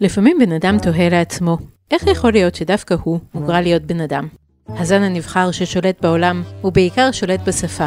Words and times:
לפעמים 0.00 0.38
בן 0.38 0.52
אדם 0.52 0.76
תוהה 0.82 1.08
לעצמו, 1.08 1.58
איך 1.90 2.06
יכול 2.06 2.32
להיות 2.32 2.54
שדווקא 2.54 2.94
הוא 3.02 3.18
מוגרל 3.34 3.60
להיות 3.60 3.82
בן 3.82 4.00
אדם? 4.00 4.28
הזן 4.68 5.02
הנבחר 5.02 5.50
ששולט 5.50 6.02
בעולם, 6.02 6.42
הוא 6.60 6.72
בעיקר 6.72 7.12
שולט 7.12 7.40
בשפה. 7.40 7.86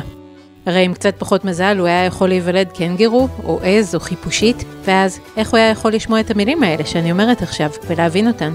הרי 0.66 0.86
עם 0.86 0.94
קצת 0.94 1.16
פחות 1.18 1.46
מזל 1.46 1.78
הוא 1.78 1.88
היה 1.88 2.06
יכול 2.06 2.30
להיוולד 2.30 2.68
קנגרו, 2.72 3.28
או 3.44 3.60
עז, 3.64 3.96
או 3.96 4.00
חיפושית, 4.00 4.58
ואז 4.84 5.20
איך 5.38 5.52
הוא 5.52 5.58
היה 5.58 5.70
יכול 5.70 5.94
לשמוע 5.94 6.20
את 6.20 6.32
המילים 6.32 6.64
האלה 6.64 6.86
שאני 6.86 7.12
אומרת 7.12 7.42
עכשיו, 7.42 7.70
ולהבין 7.88 8.28
אותן? 8.28 8.54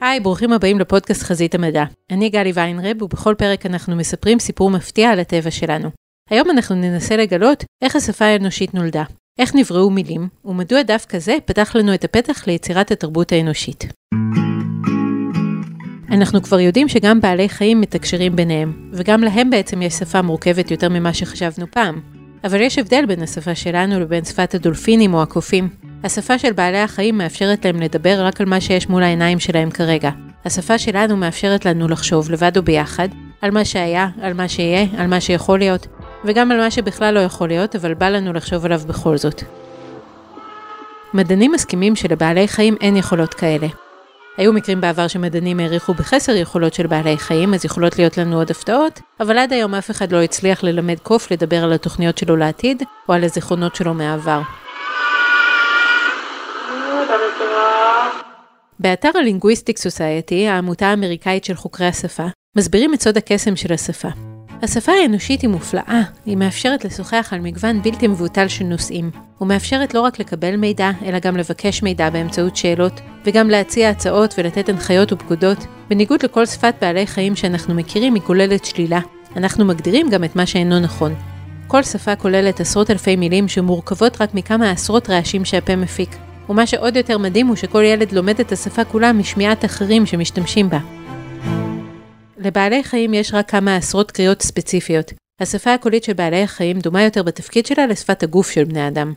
היי, 0.00 0.20
ברוכים 0.20 0.52
הבאים 0.52 0.78
לפודקאסט 0.78 1.22
חזית 1.22 1.54
המדע. 1.54 1.84
אני 2.10 2.28
גלי 2.28 2.52
ויינרב, 2.54 3.02
ובכל 3.02 3.34
פרק 3.38 3.66
אנחנו 3.66 3.96
מספרים 3.96 4.38
סיפור 4.38 4.70
מפתיע 4.70 5.10
על 5.10 5.20
הטבע 5.20 5.50
שלנו. 5.50 5.90
היום 6.30 6.50
אנחנו 6.50 6.74
ננסה 6.74 7.16
לגלות 7.16 7.64
איך 7.82 7.96
השפה 7.96 8.24
האנושית 8.24 8.74
נולדה, 8.74 9.04
איך 9.38 9.54
נבראו 9.54 9.90
מילים, 9.90 10.28
ומדוע 10.44 10.82
דווקא 10.82 11.18
זה 11.18 11.36
פתח 11.44 11.76
לנו 11.76 11.94
את 11.94 12.04
הפתח 12.04 12.46
ליצירת 12.46 12.90
התרבות 12.90 13.32
האנושית. 13.32 13.84
אנחנו 16.10 16.42
כבר 16.42 16.60
יודעים 16.60 16.88
שגם 16.88 17.20
בעלי 17.20 17.48
חיים 17.48 17.80
מתקשרים 17.80 18.36
ביניהם, 18.36 18.90
וגם 18.92 19.24
להם 19.24 19.50
בעצם 19.50 19.82
יש 19.82 19.94
שפה 19.94 20.22
מורכבת 20.22 20.70
יותר 20.70 20.88
ממה 20.88 21.14
שחשבנו 21.14 21.66
פעם. 21.70 22.00
אבל 22.44 22.60
יש 22.60 22.78
הבדל 22.78 23.06
בין 23.06 23.22
השפה 23.22 23.54
שלנו 23.54 24.00
לבין 24.00 24.24
שפת 24.24 24.54
הדולפינים 24.54 25.14
או 25.14 25.22
הקופים. 25.22 25.68
השפה 26.04 26.38
של 26.38 26.52
בעלי 26.52 26.78
החיים 26.78 27.18
מאפשרת 27.18 27.64
להם 27.64 27.80
לדבר 27.80 28.24
רק 28.26 28.40
על 28.40 28.46
מה 28.46 28.60
שיש 28.60 28.88
מול 28.88 29.02
העיניים 29.02 29.38
שלהם 29.38 29.70
כרגע. 29.70 30.10
השפה 30.44 30.78
שלנו 30.78 31.16
מאפשרת 31.16 31.64
לנו 31.64 31.88
לחשוב 31.88 32.30
לבד 32.30 32.56
או 32.56 32.62
ביחד, 32.62 33.08
על 33.42 33.50
מה 33.50 33.64
שהיה, 33.64 34.08
על 34.20 34.32
מה 34.32 34.48
שיהיה, 34.48 34.86
על 34.98 35.06
מה 35.06 35.20
שיכול 35.20 35.58
להיות, 35.58 35.86
וגם 36.26 36.50
על 36.52 36.58
מה 36.58 36.70
שבכלל 36.70 37.14
לא 37.14 37.20
יכול 37.20 37.48
להיות, 37.48 37.76
אבל 37.76 37.94
בא 37.94 38.08
לנו 38.08 38.32
לחשוב 38.32 38.64
עליו 38.64 38.80
בכל 38.86 39.16
זאת. 39.16 39.42
מדענים 41.14 41.52
מסכימים 41.52 41.96
שלבעלי 41.96 42.48
חיים 42.48 42.76
אין 42.80 42.96
יכולות 42.96 43.34
כאלה. 43.34 43.66
היו 44.36 44.52
מקרים 44.52 44.80
בעבר 44.80 45.08
שמדענים 45.08 45.60
העריכו 45.60 45.94
בחסר 45.94 46.36
יכולות 46.36 46.74
של 46.74 46.86
בעלי 46.86 47.18
חיים, 47.18 47.54
אז 47.54 47.64
יכולות 47.64 47.98
להיות 47.98 48.18
לנו 48.18 48.36
עוד 48.36 48.50
הפתעות, 48.50 49.00
אבל 49.20 49.38
עד 49.38 49.52
היום 49.52 49.74
אף 49.74 49.90
אחד 49.90 50.12
לא 50.12 50.22
הצליח 50.22 50.64
ללמד 50.64 50.98
קוף 51.02 51.30
לדבר 51.30 51.64
על 51.64 51.72
התוכניות 51.72 52.18
שלו 52.18 52.36
לעתיד, 52.36 52.82
או 53.08 53.14
על 53.14 53.24
הזיכרונות 53.24 53.76
שלו 53.76 53.94
מהעבר. 53.94 54.40
באתר 58.78 59.10
הלינגוויסטיק 59.14 59.78
סוסייטי, 59.78 60.48
העמותה 60.48 60.86
האמריקאית 60.86 61.44
של 61.44 61.54
חוקרי 61.54 61.86
השפה, 61.86 62.26
מסבירים 62.56 62.94
את 62.94 63.02
סוד 63.02 63.16
הקסם 63.16 63.56
של 63.56 63.72
השפה. 63.72 64.35
השפה 64.66 64.92
האנושית 64.92 65.40
היא 65.40 65.50
מופלאה, 65.50 66.02
היא 66.26 66.36
מאפשרת 66.36 66.84
לשוחח 66.84 67.28
על 67.32 67.40
מגוון 67.40 67.82
בלתי 67.82 68.06
מבוטל 68.06 68.48
של 68.48 68.64
נושאים, 68.64 69.10
ומאפשרת 69.40 69.94
לא 69.94 70.00
רק 70.00 70.20
לקבל 70.20 70.56
מידע, 70.56 70.90
אלא 71.04 71.18
גם 71.18 71.36
לבקש 71.36 71.82
מידע 71.82 72.10
באמצעות 72.10 72.56
שאלות, 72.56 73.00
וגם 73.24 73.50
להציע 73.50 73.90
הצעות 73.90 74.34
ולתת 74.38 74.68
הנחיות 74.68 75.12
ופקודות. 75.12 75.66
בניגוד 75.88 76.22
לכל 76.22 76.46
שפת 76.46 76.74
בעלי 76.80 77.06
חיים 77.06 77.36
שאנחנו 77.36 77.74
מכירים, 77.74 78.14
היא 78.14 78.22
כוללת 78.22 78.64
שלילה. 78.64 79.00
אנחנו 79.36 79.64
מגדירים 79.64 80.10
גם 80.10 80.24
את 80.24 80.36
מה 80.36 80.46
שאינו 80.46 80.80
נכון. 80.80 81.14
כל 81.66 81.82
שפה 81.82 82.16
כוללת 82.16 82.60
עשרות 82.60 82.90
אלפי 82.90 83.16
מילים 83.16 83.48
שמורכבות 83.48 84.20
רק 84.20 84.34
מכמה 84.34 84.70
עשרות 84.70 85.10
רעשים 85.10 85.44
שהפה 85.44 85.76
מפיק. 85.76 86.16
ומה 86.48 86.66
שעוד 86.66 86.96
יותר 86.96 87.18
מדהים 87.18 87.46
הוא 87.46 87.56
שכל 87.56 87.82
ילד 87.84 88.12
לומד 88.12 88.40
את 88.40 88.52
השפה 88.52 88.84
כולה 88.84 89.12
משמיעת 89.12 89.64
אחרים 89.64 90.06
שמשתמשים 90.06 90.70
בה. 90.70 90.95
לבעלי 92.46 92.84
חיים 92.84 93.14
יש 93.14 93.34
רק 93.34 93.50
כמה 93.50 93.76
עשרות 93.76 94.10
קריאות 94.10 94.42
ספציפיות. 94.42 95.12
השפה 95.40 95.74
הקולית 95.74 96.04
של 96.04 96.12
בעלי 96.12 96.42
החיים 96.42 96.78
דומה 96.78 97.02
יותר 97.02 97.22
בתפקיד 97.22 97.66
שלה 97.66 97.86
לשפת 97.86 98.22
הגוף 98.22 98.50
של 98.50 98.64
בני 98.64 98.88
אדם. 98.88 99.12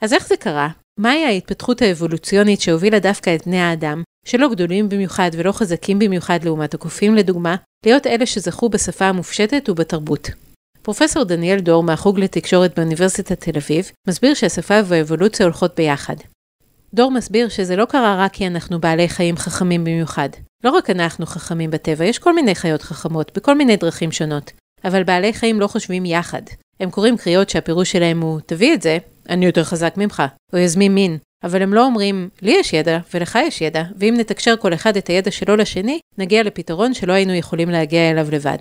אז 0.00 0.12
איך 0.12 0.26
זה 0.28 0.36
קרה? 0.36 0.68
מהי 0.98 1.24
ההתפתחות 1.24 1.82
האבולוציונית 1.82 2.60
שהובילה 2.60 2.98
דווקא 2.98 3.34
את 3.34 3.46
בני 3.46 3.60
האדם, 3.60 4.02
שלא 4.26 4.48
גדולים 4.48 4.88
במיוחד 4.88 5.30
ולא 5.32 5.52
חזקים 5.52 5.98
במיוחד 5.98 6.44
לעומת 6.44 6.74
הקופים 6.74 7.14
לדוגמה, 7.14 7.56
להיות 7.86 8.06
אלה 8.06 8.26
שזכו 8.26 8.68
בשפה 8.68 9.04
המופשטת 9.04 9.68
ובתרבות? 9.68 10.30
פרופסור 10.82 11.24
דניאל 11.24 11.60
דור 11.60 11.82
מהחוג 11.82 12.20
לתקשורת 12.20 12.78
באוניברסיטת 12.78 13.40
תל 13.40 13.58
אביב, 13.58 13.90
מסביר 14.08 14.34
שהשפה 14.34 14.74
והאבולוציה 14.84 15.46
הולכות 15.46 15.76
ביחד. 15.76 16.16
דור 16.94 17.10
מסביר 17.10 17.48
שזה 17.48 17.76
לא 17.76 17.84
קרה 17.84 18.16
רק 18.24 18.32
כי 18.32 18.46
אנחנו 18.46 18.80
בעלי 18.80 19.08
חיים 19.08 19.36
חכמים 19.36 19.84
במיוחד. 19.84 20.28
לא 20.64 20.70
רק 20.70 20.90
אנחנו 20.90 21.26
חכמים 21.26 21.70
בטבע, 21.70 22.04
יש 22.04 22.18
כל 22.18 22.34
מיני 22.34 22.54
חיות 22.54 22.82
חכמות, 22.82 23.32
בכל 23.36 23.54
מיני 23.54 23.76
דרכים 23.76 24.12
שונות. 24.12 24.52
אבל 24.84 25.04
בעלי 25.04 25.32
חיים 25.32 25.60
לא 25.60 25.66
חושבים 25.66 26.04
יחד. 26.04 26.42
הם 26.80 26.90
קוראים 26.90 27.16
קריאות 27.16 27.50
שהפירוש 27.50 27.92
שלהם 27.92 28.20
הוא, 28.20 28.40
תביא 28.46 28.74
את 28.74 28.82
זה, 28.82 28.98
אני 29.28 29.46
יותר 29.46 29.64
חזק 29.64 29.94
ממך, 29.96 30.22
או 30.52 30.58
יזמין 30.58 30.94
מין. 30.94 31.18
אבל 31.44 31.62
הם 31.62 31.74
לא 31.74 31.84
אומרים, 31.84 32.28
לי 32.42 32.56
יש 32.60 32.72
ידע 32.72 32.98
ולך 33.14 33.38
יש 33.42 33.60
ידע, 33.60 33.82
ואם 33.98 34.14
נתקשר 34.18 34.56
כל 34.56 34.74
אחד 34.74 34.96
את 34.96 35.06
הידע 35.06 35.30
שלו 35.30 35.56
לשני, 35.56 35.98
נגיע 36.18 36.42
לפתרון 36.42 36.94
שלא 36.94 37.12
היינו 37.12 37.34
יכולים 37.34 37.70
להגיע 37.70 38.10
אליו 38.10 38.26
לבד. 38.32 38.58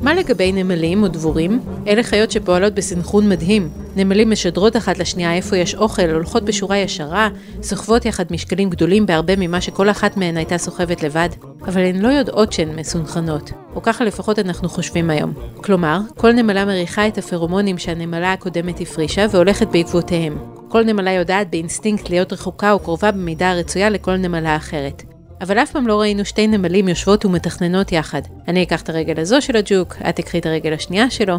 מה 0.00 0.14
לגבי 0.14 0.52
נמלים 0.52 1.02
או 1.02 1.08
דבורים? 1.08 1.60
אלה 1.86 2.02
חיות 2.02 2.30
שפועלות 2.30 2.74
בסנכרון 2.74 3.28
מדהים. 3.28 3.68
נמלים 3.98 4.30
משדרות 4.30 4.76
אחת 4.76 4.98
לשנייה 4.98 5.34
איפה 5.34 5.56
יש 5.56 5.74
אוכל, 5.74 6.10
הולכות 6.10 6.42
בשורה 6.42 6.78
ישרה, 6.78 7.28
סוחבות 7.62 8.04
יחד 8.04 8.24
משקלים 8.30 8.70
גדולים 8.70 9.06
בהרבה 9.06 9.36
ממה 9.36 9.60
שכל 9.60 9.90
אחת 9.90 10.16
מהן 10.16 10.36
הייתה 10.36 10.58
סוחבת 10.58 11.02
לבד, 11.02 11.28
אבל 11.62 11.80
הן 11.80 11.96
לא 12.00 12.08
יודעות 12.08 12.52
שהן 12.52 12.78
מסונכרנות, 12.78 13.50
או 13.74 13.82
ככה 13.82 14.04
לפחות 14.04 14.38
אנחנו 14.38 14.68
חושבים 14.68 15.10
היום. 15.10 15.32
כלומר, 15.56 15.98
כל 16.16 16.32
נמלה 16.32 16.64
מריחה 16.64 17.08
את 17.08 17.18
הפרומונים 17.18 17.78
שהנמלה 17.78 18.32
הקודמת 18.32 18.80
הפרישה 18.80 19.26
והולכת 19.30 19.68
בעקבותיהם. 19.68 20.38
כל 20.68 20.84
נמלה 20.84 21.12
יודעת 21.12 21.50
באינסטינקט 21.50 22.10
להיות 22.10 22.32
רחוקה 22.32 22.72
או 22.72 22.78
קרובה 22.78 23.10
במידה 23.10 23.50
הרצויה 23.50 23.90
לכל 23.90 24.16
נמלה 24.16 24.56
אחרת. 24.56 25.02
אבל 25.40 25.58
אף 25.58 25.70
פעם 25.70 25.86
לא 25.86 26.00
ראינו 26.00 26.24
שתי 26.24 26.46
נמלים 26.46 26.88
יושבות 26.88 27.24
ומתכננות 27.24 27.92
יחד. 27.92 28.22
אני 28.48 28.62
אקח 28.62 28.82
את 28.82 28.88
הרגל 28.88 29.20
הזו 29.20 29.42
של 29.42 29.56
הג'וק, 29.56 29.96
את 30.08 30.16
תקחי 30.16 30.38
את 30.38 30.46
הרגל 30.46 30.72
השנייה 30.72 31.10
שלו. 31.10 31.38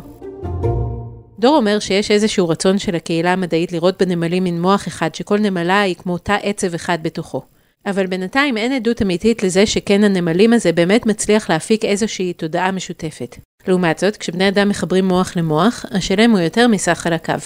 דור 1.40 1.58
אומר 1.58 1.80
שיש 1.80 2.12
איזשהו 2.12 2.50
רצון 2.50 2.80
של 2.80 2.96
הקהילה 2.96 3.34
המדעית 3.34 3.72
לראות 3.72 4.02
בנמלים 4.02 4.44
מין 4.44 4.62
מוח 4.62 4.88
אחד, 4.88 5.16
שכל 5.16 5.40
נמלה 5.40 5.82
היא 5.82 5.96
כמו 5.96 6.18
תא 6.18 6.38
עצב 6.42 6.74
אחד 6.74 6.98
בתוכו. 7.02 7.42
אבל 7.86 8.08
בינתיים 8.08 8.58
אין 8.58 8.72
עדות 8.72 9.02
אמיתית 9.02 9.44
לזה 9.44 9.66
שכן 9.66 10.04
הנמלים 10.04 10.54
הזה 10.54 10.72
באמת 10.72 11.06
מצליח 11.06 11.50
להפיק 11.50 11.86
איזושהי 11.86 12.34
תודעה 12.34 12.72
משותפת. 12.72 13.36
לעומת 13.68 14.00
זאת, 14.00 14.18
כשבני 14.18 14.48
אדם 14.48 14.70
מחברים 14.70 15.08
מוח 15.08 15.38
למוח, 15.38 15.86
השלם 15.92 16.32
הוא 16.32 16.40
יותר 16.40 16.68
מסך 16.68 16.94
חלקיו. 16.94 17.40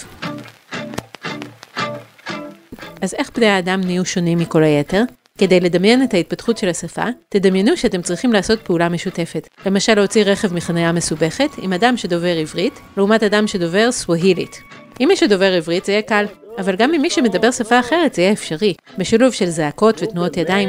אז 3.02 3.14
איך 3.14 3.30
בני 3.36 3.46
האדם 3.46 3.80
נהיו 3.84 4.04
שונים 4.04 4.38
מכל 4.38 4.62
היתר? 4.62 5.02
כדי 5.38 5.60
לדמיין 5.60 6.02
את 6.02 6.14
ההתפתחות 6.14 6.58
של 6.58 6.68
השפה, 6.68 7.04
תדמיינו 7.28 7.76
שאתם 7.76 8.02
צריכים 8.02 8.32
לעשות 8.32 8.62
פעולה 8.62 8.88
משותפת. 8.88 9.48
למשל 9.66 9.94
להוציא 9.94 10.24
רכב 10.24 10.54
מחניה 10.54 10.92
מסובכת 10.92 11.50
עם 11.62 11.72
אדם 11.72 11.96
שדובר 11.96 12.36
עברית, 12.36 12.80
לעומת 12.96 13.22
אדם 13.22 13.46
שדובר 13.46 13.92
סווהילית. 13.92 14.60
אם 15.00 15.08
מי 15.08 15.16
שדובר 15.16 15.52
עברית 15.52 15.84
זה 15.84 15.92
יהיה 15.92 16.02
קל, 16.02 16.24
אבל 16.58 16.76
גם 16.76 16.94
עם 16.94 17.02
מי 17.02 17.10
שמדבר 17.10 17.50
שפה 17.50 17.80
אחרת 17.80 18.14
זה 18.14 18.22
יהיה 18.22 18.32
אפשרי, 18.32 18.74
בשילוב 18.98 19.32
של 19.32 19.46
זעקות 19.46 20.02
ותנועות 20.02 20.36
ידיים. 20.36 20.68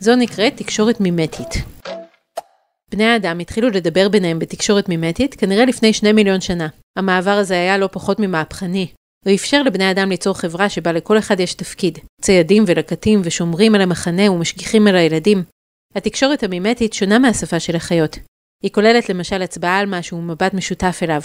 זו 0.00 0.16
נקראת 0.16 0.56
תקשורת 0.56 1.00
מימטית. 1.00 1.54
בני 2.90 3.04
האדם 3.04 3.38
התחילו 3.38 3.68
לדבר 3.68 4.08
ביניהם 4.08 4.38
בתקשורת 4.38 4.88
מימטית 4.88 5.34
כנראה 5.34 5.64
לפני 5.64 5.92
שני 5.92 6.12
מיליון 6.12 6.40
שנה. 6.40 6.68
המעבר 6.96 7.30
הזה 7.30 7.54
היה 7.54 7.78
לא 7.78 7.88
פחות 7.92 8.20
ממהפכני, 8.20 8.86
הוא 9.26 9.34
אפשר 9.34 9.62
לבני 9.62 9.90
אדם 9.90 10.10
ליצור 10.10 10.34
חברה 10.34 10.68
שבה 10.68 10.92
לכל 10.92 11.18
אחד 11.18 11.40
יש 11.40 11.54
תפקיד, 11.54 11.98
ציידים 12.20 12.64
ולקטים 12.66 13.20
ושומרים 13.24 13.74
על 13.74 13.80
המחנה 13.80 14.30
ומשגיחים 14.30 14.86
על 14.86 14.96
הילדים. 14.96 15.42
התקשורת 15.94 16.42
המימטית 16.42 16.92
שונה 16.92 17.18
מהשפה 17.18 17.60
של 17.60 17.76
החיות. 17.76 18.18
היא 18.62 18.70
כוללת 18.70 19.08
למשל 19.08 19.42
הצבעה 19.42 19.78
על 19.78 19.86
משהו 19.86 20.18
ומבט 20.18 20.54
משותף 20.54 20.98
אליו. 21.02 21.20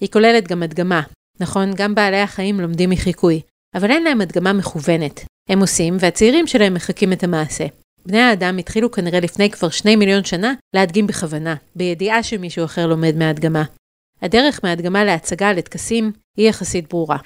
היא 0.00 0.08
כוללת 0.12 0.48
גם 0.48 0.62
הדגמה. 0.62 1.02
נכון, 1.40 1.70
גם 1.76 1.94
בעלי 1.94 2.20
החיים 2.20 2.60
לומדים 2.60 2.90
מחיקוי, 2.90 3.40
אבל 3.74 3.90
אין 3.90 4.04
להם 4.04 4.20
הדגמה 4.20 4.52
מכוונת. 4.52 5.24
הם 5.48 5.60
עושים, 5.60 5.96
והצעירים 6.00 6.46
שלהם 6.46 6.74
מחקים 6.74 7.12
את 7.12 7.24
המעשה. 7.24 7.66
בני 8.06 8.20
האדם 8.20 8.58
התחילו 8.58 8.90
כנראה 8.90 9.20
לפני 9.20 9.50
כבר 9.50 9.68
שני 9.68 9.96
מיליון 9.96 10.24
שנה 10.24 10.54
להדגים 10.76 11.06
בכוונה, 11.06 11.54
בידיעה 11.76 12.22
שמישהו 12.22 12.64
אחר 12.64 12.86
לומד 12.86 13.16
מהדגמה. 13.16 13.64
הדרך 14.22 14.60
מהדגמה 14.62 15.04
להצגה 15.04 15.52
לטקסים 15.52 16.12
היא 16.36 16.48
יחסית 16.48 16.88
ברורה. 16.88 17.16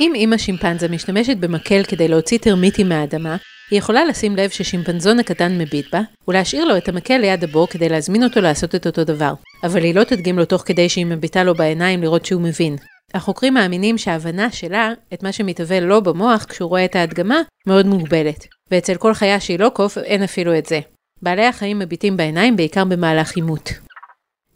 אם 0.00 0.12
אימא 0.14 0.36
שימפנזה 0.36 0.88
משתמשת 0.88 1.36
במקל 1.36 1.82
כדי 1.84 2.08
להוציא 2.08 2.38
טרמיטים 2.38 2.88
מהאדמה, 2.88 3.36
היא 3.70 3.78
יכולה 3.78 4.04
לשים 4.04 4.36
לב 4.36 4.50
ששימפנזון 4.50 5.18
הקטן 5.18 5.58
מביט 5.58 5.86
בה, 5.92 6.00
ולהשאיר 6.28 6.64
לו 6.64 6.76
את 6.76 6.88
המקל 6.88 7.18
ליד 7.18 7.44
הבור 7.44 7.68
כדי 7.68 7.88
להזמין 7.88 8.24
אותו 8.24 8.40
לעשות 8.40 8.74
את 8.74 8.86
אותו 8.86 9.04
דבר. 9.04 9.34
אבל 9.64 9.84
היא 9.84 9.94
לא 9.94 10.04
תדגים 10.04 10.38
לו 10.38 10.44
תוך 10.44 10.62
כדי 10.66 10.88
שהיא 10.88 11.06
מביטה 11.06 11.44
לו 11.44 11.54
בעיניים 11.54 12.02
לראות 12.02 12.26
שהוא 12.26 12.42
מבין. 12.42 12.76
החוקרים 13.14 13.54
מאמינים 13.54 13.98
שההבנה 13.98 14.52
שלה, 14.52 14.92
את 15.14 15.22
מה 15.22 15.32
שמתהווה 15.32 15.80
לו 15.80 16.02
במוח 16.02 16.44
כשהוא 16.44 16.68
רואה 16.68 16.84
את 16.84 16.96
ההדגמה, 16.96 17.40
מאוד 17.66 17.86
מוגבלת. 17.86 18.46
ואצל 18.70 18.94
כל 18.94 19.14
חיה 19.14 19.40
שהיא 19.40 19.58
לא 19.58 19.68
קוף, 19.68 19.98
אין 19.98 20.22
אפילו 20.22 20.58
את 20.58 20.66
זה. 20.66 20.80
בעלי 21.22 21.46
החיים 21.46 21.78
מביטים 21.78 22.16
בעיניים 22.16 22.56
בעיקר 22.56 22.84
במהלך 22.84 23.36
עימות. 23.36 23.83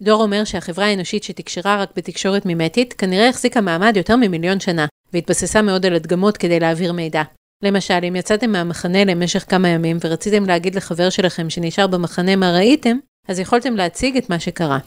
דור 0.03 0.23
אומר 0.23 0.45
שהחברה 0.45 0.87
האנושית 0.87 1.23
שתקשרה 1.23 1.83
רק 1.83 1.91
בתקשורת 1.97 2.47
מימטית, 2.47 2.93
כנראה 2.93 3.29
החזיקה 3.29 3.61
מעמד 3.61 3.97
יותר 3.97 4.17
ממיליון 4.17 4.61
שנה, 4.61 4.87
והתבססה 5.13 5.63
מאוד 5.63 5.87
על 5.87 5.95
הדגמות 5.95 6.37
כדי 6.37 6.61
להעביר 6.61 6.93
מידע. 6.93 7.23
למשל, 7.65 7.99
אם 8.09 8.17
יצאתם 8.17 8.51
מהמחנה 8.51 9.05
למשך 9.05 9.45
כמה 9.49 9.69
ימים 9.69 9.99
ורציתם 10.05 10.47
להגיד 10.47 10.75
לחבר 10.75 11.11
שלכם 11.11 11.51
שנשאר 11.51 11.87
במחנה 11.87 12.37
מה 12.37 12.53
ראיתם, 12.53 12.97
אז 13.29 13.39
יכולתם 13.39 13.77
להציג 13.77 14.17
את 14.17 14.31
מה 14.31 14.41
שקרה. 14.41 14.79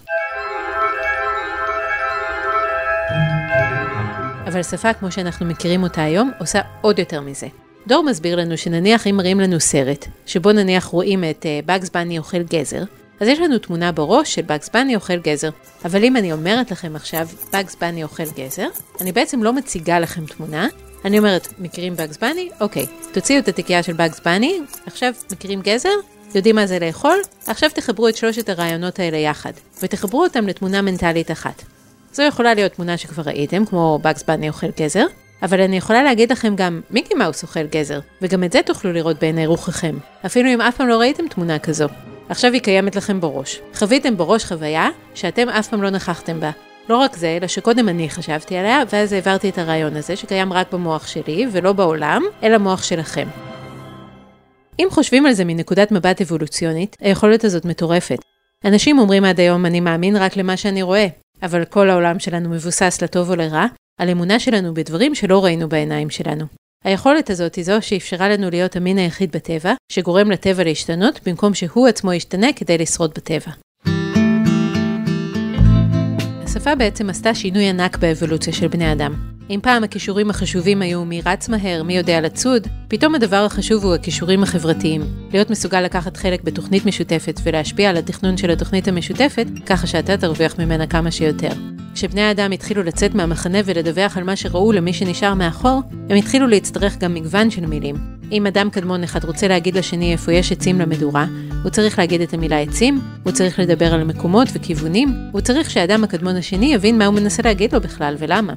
אבל 4.48 4.64
שפה 4.64 4.94
כמו 4.94 5.12
שאנחנו 5.12 5.46
מכירים 5.46 5.84
אותה 5.84 6.04
היום, 6.04 6.32
עושה 6.40 6.62
עוד 6.82 7.00
יותר 7.00 7.22
מזה. 7.22 7.48
דור 7.88 8.04
מסביר 8.04 8.36
לנו 8.36 8.58
שנניח 8.58 9.08
אם 9.08 9.18
מראים 9.18 9.40
לנו 9.40 9.60
סרט, 9.60 10.06
שבו 10.26 10.52
נניח 10.52 10.86
רואים 10.86 11.24
את 11.24 11.46
באגס 11.66 11.88
uh, 11.88 11.94
בני 11.94 12.18
אוכל 12.18 12.44
גזר, 12.44 12.84
אז 13.22 13.28
יש 13.28 13.40
לנו 13.40 13.58
תמונה 13.58 13.92
בראש 13.92 14.36
של 14.36 14.42
באגס 14.42 14.70
בני 14.70 14.96
אוכל 14.96 15.18
גזר. 15.18 15.50
אבל 15.86 16.04
אם 16.04 16.18
אני 16.18 16.34
אומרת 16.34 16.72
לכם 16.72 16.96
עכשיו, 16.96 17.28
באגס 17.54 17.76
בני 17.76 18.04
אוכל 18.04 18.24
גזר, 18.38 18.68
אני 19.02 19.12
בעצם 19.12 19.44
לא 19.44 19.54
מציגה 19.54 20.00
לכם 20.00 20.26
תמונה, 20.26 20.68
אני 21.06 21.20
אומרת, 21.20 21.48
מכירים 21.60 21.96
באגס 21.96 22.18
בני? 22.18 22.50
אוקיי. 22.62 22.86
תוציאו 23.14 23.40
את 23.40 23.48
התיקייה 23.48 23.84
של 23.84 23.94
באגס 23.94 24.20
בני, 24.20 24.60
עכשיו 24.86 25.14
מכירים 25.32 25.62
גזר? 25.62 25.90
יודעים 26.36 26.56
מה 26.56 26.68
זה 26.68 26.80
לאכול? 26.80 27.18
עכשיו 27.48 27.70
תחברו 27.74 28.08
את 28.08 28.16
שלושת 28.16 28.50
הרעיונות 28.50 29.00
האלה 29.00 29.18
יחד, 29.18 29.54
ותחברו 29.84 30.24
אותם 30.24 30.48
לתמונה 30.48 30.82
מנטלית 30.82 31.32
אחת. 31.32 31.64
זו 32.14 32.24
יכולה 32.24 32.54
להיות 32.54 32.74
תמונה 32.74 32.98
שכבר 32.98 33.24
ראיתם, 33.26 33.66
כמו 33.66 34.00
באגס 34.02 34.24
בני 34.24 34.50
אוכל 34.50 34.68
גזר, 34.80 35.06
אבל 35.44 35.62
אני 35.62 35.78
יכולה 35.78 36.04
להגיד 36.04 36.32
לכם 36.32 36.56
גם 36.56 36.82
מיקי 36.90 37.14
מאוס 37.14 37.44
אוכל 37.44 37.64
גזר, 37.64 38.00
וגם 38.22 38.44
את 38.44 38.52
זה 38.52 38.60
תוכלו 38.66 38.94
לראות 38.94 39.20
בעיני 39.20 39.46
רוחכם, 39.46 39.98
אפילו 40.26 40.50
אם 40.50 40.62
אף 40.62 40.78
פעם 40.78 40.88
לא 40.88 40.98
ראיתם 40.98 41.28
תמונה 41.28 41.60
כזו. 41.60 41.88
עכשיו 42.32 42.54
היא 42.54 42.62
קיימת 42.62 42.96
לכם 42.96 43.22
בראש. 43.22 43.62
חוויתם 43.74 44.18
בראש 44.18 44.46
חוויה 44.46 44.90
שאתם 45.14 45.50
אף 45.50 45.68
פעם 45.68 45.82
לא 45.82 45.90
נכחתם 45.90 46.40
בה. 46.40 46.52
לא 46.90 46.98
רק 46.98 47.16
זה, 47.16 47.38
אלא 47.38 47.48
שקודם 47.48 47.90
אני 47.90 48.10
חשבתי 48.10 48.58
עליה, 48.58 48.84
ואז 48.92 49.14
העברתי 49.14 49.50
את 49.50 49.58
הרעיון 49.58 49.96
הזה, 49.96 50.16
שקיים 50.16 50.54
רק 50.54 50.74
במוח 50.74 51.08
שלי, 51.08 51.46
ולא 51.52 51.74
בעולם, 51.74 52.22
אלא 52.44 52.58
מוח 52.58 52.84
שלכם. 52.84 53.28
אם 54.80 54.88
חושבים 54.92 55.26
על 55.26 55.34
זה 55.34 55.46
מנקודת 55.46 55.92
מבט 55.92 56.22
אבולוציונית, 56.22 56.98
היכולת 57.00 57.44
הזאת 57.44 57.66
מטורפת. 57.66 58.20
אנשים 58.66 59.00
אומרים 59.00 59.24
עד 59.24 59.40
היום, 59.40 59.66
אני 59.66 59.80
מאמין 59.80 60.16
רק 60.16 60.38
למה 60.38 60.58
שאני 60.58 60.82
רואה, 60.82 61.08
אבל 61.44 61.66
כל 61.66 61.90
העולם 61.90 62.20
שלנו 62.20 62.50
מבוסס 62.50 63.00
לטוב 63.02 63.30
או 63.30 63.36
לרע, 63.36 63.66
על 64.00 64.10
אמונה 64.10 64.40
שלנו 64.40 64.74
בדברים 64.74 65.16
שלא 65.16 65.44
ראינו 65.44 65.70
בעיניים 65.70 66.10
שלנו. 66.10 66.46
היכולת 66.86 67.30
הזאת 67.30 67.56
היא 67.56 67.66
זו 67.66 67.78
שאפשרה 67.82 68.30
לנו 68.30 68.50
להיות 68.50 68.76
המין 68.76 68.98
היחיד 68.98 69.32
בטבע, 69.32 69.74
שגורם 69.92 70.32
לטבע 70.32 70.64
להשתנות 70.64 71.20
במקום 71.26 71.54
שהוא 71.54 71.88
עצמו 71.88 72.14
ישתנה 72.14 72.48
כדי 72.56 72.78
לשרוד 72.78 73.12
בטבע. 73.16 73.52
השפה 76.44 76.76
בעצם 76.76 77.10
עשתה 77.10 77.36
שינוי 77.36 77.70
ענק 77.70 77.98
באבולוציה 77.98 78.54
של 78.54 78.68
בני 78.68 78.94
אדם. 78.94 79.14
אם 79.50 79.60
פעם 79.64 79.84
הכישורים 79.84 80.30
החשובים 80.30 80.82
היו 80.82 81.06
מי 81.06 81.22
רץ 81.26 81.50
מהר, 81.50 81.84
מי 81.84 81.98
יודע 81.98 82.22
לצוד, 82.22 82.68
פתאום 82.88 83.16
הדבר 83.16 83.46
החשוב 83.46 83.86
הוא 83.86 83.96
הכישורים 83.96 84.44
החברתיים. 84.44 85.02
להיות 85.32 85.50
מסוגל 85.50 85.82
לקחת 85.82 86.18
חלק 86.18 86.44
בתוכנית 86.44 86.86
משותפת 86.86 87.40
ולהשפיע 87.44 87.90
על 87.90 87.98
התכנון 87.98 88.38
של 88.38 88.52
התוכנית 88.52 88.88
המשותפת, 88.88 89.48
ככה 89.66 89.88
שאתה 89.88 90.18
תרוויח 90.18 90.60
ממנה 90.60 90.88
כמה 90.88 91.12
שיותר. 91.12 91.81
כשבני 91.94 92.22
האדם 92.22 92.52
התחילו 92.52 92.84
לצאת 92.84 93.16
מהמחנה 93.16 93.58
ולדווח 93.66 94.18
על 94.18 94.24
מה 94.24 94.36
שראו 94.36 94.72
למי 94.72 94.94
שנשאר 94.94 95.34
מאחור, 95.34 95.82
הם 96.10 96.18
התחילו 96.18 96.48
להצטרך 96.48 96.98
גם 96.98 97.14
מגוון 97.14 97.50
של 97.50 97.66
מילים. 97.66 97.96
אם 98.32 98.48
אדם 98.48 98.70
קדמון 98.70 99.04
אחד 99.04 99.24
רוצה 99.24 99.48
להגיד 99.48 99.78
לשני 99.78 100.12
איפה 100.12 100.34
יש 100.34 100.52
עצים 100.52 100.80
למדורה, 100.80 101.26
הוא 101.64 101.70
צריך 101.70 102.00
להגיד 102.00 102.22
את 102.22 102.34
המילה 102.34 102.60
עצים, 102.60 103.02
הוא 103.24 103.32
צריך 103.32 103.60
לדבר 103.60 103.94
על 103.94 104.04
מקומות 104.04 104.48
וכיוונים, 104.54 105.14
הוא 105.32 105.42
צריך 105.42 105.70
שהאדם 105.70 106.04
הקדמון 106.04 106.36
השני 106.36 106.74
יבין 106.74 106.98
מה 106.98 107.06
הוא 107.06 107.16
מנסה 107.16 107.44
להגיד 107.44 107.74
לו 107.74 107.82
בכלל 107.82 108.16
ולמה. 108.20 108.54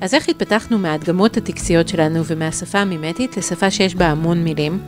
אז 0.00 0.14
איך 0.14 0.28
התפתחנו 0.28 0.78
מההדגמות 0.78 1.36
הטקסיות 1.36 1.88
שלנו 1.88 2.24
ומהשפה 2.24 2.78
המימטית 2.78 3.36
לשפה 3.36 3.70
שיש 3.70 3.94
בה 3.94 4.06
המון 4.06 4.44
מילים? 4.44 4.78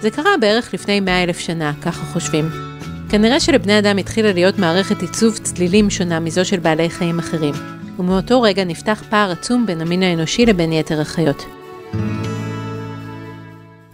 זה 0.00 0.10
קרה 0.10 0.30
בערך 0.40 0.74
לפני 0.74 1.00
100 1.00 1.22
אלף 1.22 1.38
שנה, 1.38 1.72
ככה 1.82 2.06
חושבים. 2.12 2.75
כנראה 3.10 3.40
שלבני 3.40 3.78
אדם 3.78 3.98
התחילה 3.98 4.32
להיות 4.32 4.58
מערכת 4.58 5.02
עיצוב 5.02 5.38
צלילים 5.38 5.90
שונה 5.90 6.20
מזו 6.20 6.44
של 6.44 6.58
בעלי 6.58 6.90
חיים 6.90 7.18
אחרים, 7.18 7.54
ומאותו 7.98 8.42
רגע 8.42 8.64
נפתח 8.64 9.02
פער 9.10 9.30
עצום 9.30 9.66
בין 9.66 9.80
המין 9.80 10.02
האנושי 10.02 10.46
לבין 10.46 10.72
יתר 10.72 11.00
החיות. 11.00 11.44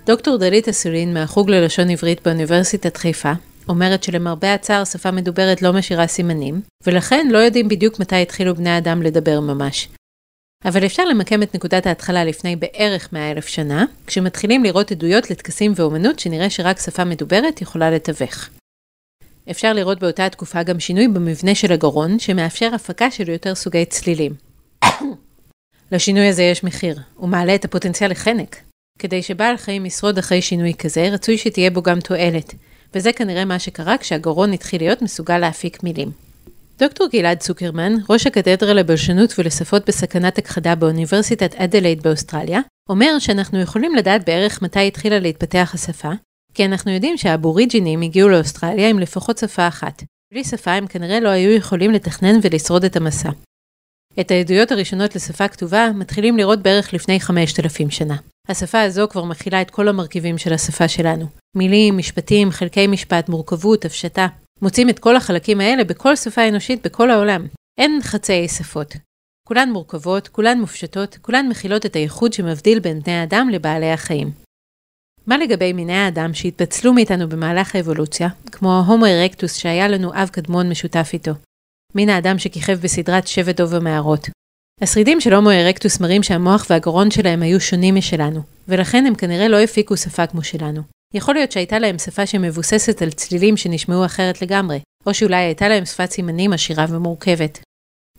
דוקטור 0.06 0.36
דלית 0.36 0.68
אסולין 0.68 1.14
מהחוג 1.14 1.50
ללשון 1.50 1.90
עברית 1.90 2.20
באוניברסיטת 2.24 2.96
חיפה 2.96 3.32
אומרת 3.68 4.02
שלמרבה 4.02 4.54
הצער 4.54 4.84
שפה 4.84 5.10
מדוברת 5.10 5.62
לא 5.62 5.72
משאירה 5.72 6.06
סימנים, 6.06 6.60
ולכן 6.86 7.28
לא 7.30 7.38
יודעים 7.38 7.68
בדיוק 7.68 8.00
מתי 8.00 8.16
התחילו 8.16 8.54
בני 8.54 8.78
אדם 8.78 9.02
לדבר 9.02 9.40
ממש. 9.40 9.88
אבל 10.64 10.86
אפשר 10.86 11.04
למקם 11.04 11.42
את 11.42 11.54
נקודת 11.54 11.86
ההתחלה 11.86 12.24
לפני 12.24 12.56
בערך 12.56 13.08
100 13.12 13.30
אלף 13.30 13.46
שנה, 13.46 13.84
כשמתחילים 14.06 14.64
לראות 14.64 14.92
עדויות 14.92 15.30
לטקסים 15.30 15.72
ואומנות 15.76 16.18
שנראה 16.18 16.50
שרק 16.50 16.80
שפה 16.80 17.04
מדוברת 17.04 17.62
יכולה 17.62 17.90
לתווך. 17.90 18.48
אפשר 19.50 19.72
לראות 19.72 20.00
באותה 20.00 20.26
התקופה 20.26 20.62
גם 20.62 20.80
שינוי 20.80 21.08
במבנה 21.08 21.54
של 21.54 21.72
הגרון, 21.72 22.18
שמאפשר 22.18 22.74
הפקה 22.74 23.10
של 23.10 23.28
יותר 23.28 23.54
סוגי 23.54 23.84
צלילים. 23.84 24.32
לשינוי 25.92 26.28
הזה 26.28 26.42
יש 26.42 26.64
מחיר, 26.64 26.98
הוא 27.14 27.28
מעלה 27.28 27.54
את 27.54 27.64
הפוטנציאל 27.64 28.10
לחנק. 28.10 28.56
כדי 28.98 29.22
שבעל 29.22 29.56
חיים 29.56 29.86
ישרוד 29.86 30.18
אחרי 30.18 30.42
שינוי 30.42 30.74
כזה, 30.74 31.08
רצוי 31.08 31.38
שתהיה 31.38 31.70
בו 31.70 31.82
גם 31.82 32.00
תועלת, 32.00 32.54
וזה 32.94 33.12
כנראה 33.12 33.44
מה 33.44 33.58
שקרה 33.58 33.98
כשהגרון 33.98 34.52
התחיל 34.52 34.80
להיות 34.80 35.02
מסוגל 35.02 35.38
להפיק 35.38 35.82
מילים. 35.82 36.10
דוקטור 36.78 37.08
גלעד 37.12 37.38
צוקרמן, 37.38 37.92
ראש 38.10 38.26
הקתדרה 38.26 38.74
לבלשנות 38.74 39.34
ולשפות 39.38 39.88
בסכנת 39.88 40.38
הכחדה 40.38 40.74
באוניברסיטת 40.74 41.54
אדלייד 41.54 42.02
באוסטרליה, 42.02 42.60
אומר 42.88 43.18
שאנחנו 43.18 43.60
יכולים 43.60 43.94
לדעת 43.94 44.24
בערך 44.26 44.62
מתי 44.62 44.86
התחילה 44.86 45.18
להתפתח 45.18 45.70
השפה, 45.74 46.10
כי 46.54 46.64
אנחנו 46.64 46.90
יודעים 46.90 47.16
שהאבוריג'ינים 47.16 48.00
הגיעו 48.00 48.28
לאוסטרליה 48.28 48.88
עם 48.88 48.98
לפחות 48.98 49.38
שפה 49.38 49.68
אחת. 49.68 50.02
בלי 50.32 50.44
שפה 50.44 50.70
הם 50.70 50.86
כנראה 50.86 51.20
לא 51.20 51.28
היו 51.28 51.50
יכולים 51.50 51.90
לתכנן 51.90 52.38
ולשרוד 52.42 52.84
את 52.84 52.96
המסע. 52.96 53.30
את 54.20 54.30
העדויות 54.30 54.72
הראשונות 54.72 55.16
לשפה 55.16 55.48
כתובה 55.48 55.90
מתחילים 55.94 56.36
לראות 56.36 56.62
בערך 56.62 56.94
לפני 56.94 57.20
5,000 57.20 57.90
שנה. 57.90 58.16
השפה 58.48 58.82
הזו 58.82 59.06
כבר 59.10 59.24
מכילה 59.24 59.62
את 59.62 59.70
כל 59.70 59.88
המרכיבים 59.88 60.38
של 60.38 60.52
השפה 60.52 60.88
שלנו. 60.88 61.26
מילים, 61.56 61.98
משפטים, 61.98 62.50
חלקי 62.50 62.86
משפט, 62.86 63.28
מורכבות, 63.28 63.84
הפשטה. 63.84 64.26
מוצאים 64.62 64.88
את 64.88 64.98
כל 64.98 65.16
החלקים 65.16 65.60
האלה 65.60 65.84
בכל 65.84 66.16
שפה 66.16 66.48
אנושית 66.48 66.86
בכל 66.86 67.10
העולם. 67.10 67.46
אין 67.78 67.98
חצאי 68.02 68.48
שפות. 68.48 68.96
כולן 69.48 69.70
מורכבות, 69.72 70.28
כולן 70.28 70.60
מופשטות, 70.60 71.18
כולן 71.22 71.48
מכילות 71.48 71.86
את 71.86 71.96
הייחוד 71.96 72.32
שמבדיל 72.32 72.78
בין 72.78 73.00
בני 73.00 73.12
האדם 73.12 73.48
לבעלי 73.52 73.90
החיים. 73.90 74.30
מה 75.26 75.38
לגבי 75.38 75.72
מיני 75.72 75.92
האדם 75.92 76.34
שהתפצלו 76.34 76.92
מאיתנו 76.92 77.28
במהלך 77.28 77.76
האבולוציה, 77.76 78.28
כמו 78.52 78.72
ההומו 78.72 79.06
ארקטוס 79.06 79.54
שהיה 79.54 79.88
לנו 79.88 80.14
אב 80.14 80.28
קדמון 80.28 80.68
משותף 80.68 81.10
איתו? 81.12 81.32
מין 81.94 82.08
האדם 82.08 82.38
שכיכב 82.38 82.78
בסדרת 82.82 83.26
שבט 83.26 83.56
דוב 83.56 83.74
המערות. 83.74 84.28
השרידים 84.80 85.20
של 85.20 85.34
הומו 85.34 85.50
ארקטוס 85.50 86.00
מראים 86.00 86.22
שהמוח 86.22 86.66
והגרון 86.70 87.10
שלהם 87.10 87.42
היו 87.42 87.60
שונים 87.60 87.94
משלנו, 87.94 88.40
ולכן 88.68 89.06
הם 89.06 89.14
כנראה 89.14 89.48
לא 89.48 89.60
הפיקו 89.60 89.96
שפה 89.96 90.26
כמו 90.26 90.42
שלנו. 90.42 90.82
יכול 91.14 91.34
להיות 91.34 91.52
שהייתה 91.52 91.78
להם 91.78 91.98
שפה 91.98 92.26
שמבוססת 92.26 93.02
על 93.02 93.10
צלילים 93.10 93.56
שנשמעו 93.56 94.04
אחרת 94.04 94.42
לגמרי, 94.42 94.80
או 95.06 95.14
שאולי 95.14 95.36
הייתה 95.36 95.68
להם 95.68 95.84
שפת 95.84 96.10
סימנים 96.10 96.52
עשירה 96.52 96.86
ומורכבת. 96.88 97.60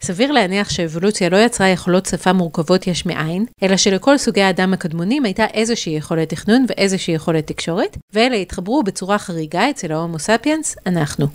סביר 0.03 0.31
להניח 0.31 0.69
שאבולוציה 0.69 1.29
לא 1.29 1.37
יצרה 1.37 1.67
יכולות 1.67 2.05
שפה 2.05 2.33
מורכבות 2.33 2.87
יש 2.87 3.05
מאין, 3.05 3.45
אלא 3.63 3.77
שלכל 3.77 4.17
סוגי 4.17 4.41
האדם 4.41 4.73
הקדמונים 4.73 5.25
הייתה 5.25 5.45
איזושהי 5.53 5.93
יכולת 5.93 6.29
תכנון 6.29 6.65
ואיזושהי 6.69 7.13
יכולת 7.13 7.47
תקשורת, 7.47 7.97
ואלה 8.13 8.35
התחברו 8.35 8.83
בצורה 8.83 9.17
חריגה 9.17 9.69
אצל 9.69 9.91
ההומו 9.91 10.19
ספיאנס, 10.19 10.75
אנחנו. 10.85 11.27